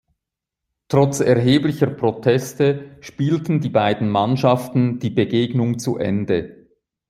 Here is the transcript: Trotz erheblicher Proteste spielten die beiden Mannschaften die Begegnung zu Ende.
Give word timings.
Trotz 0.87 1.19
erheblicher 1.19 1.85
Proteste 1.85 2.97
spielten 3.01 3.59
die 3.61 3.69
beiden 3.69 4.09
Mannschaften 4.09 4.97
die 4.97 5.11
Begegnung 5.11 5.77
zu 5.77 5.95
Ende. 5.97 6.69